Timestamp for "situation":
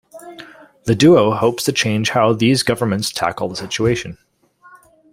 3.55-4.17